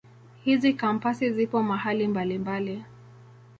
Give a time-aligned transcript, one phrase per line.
[0.43, 2.85] Hizi Kampasi zipo mahali mbalimbali.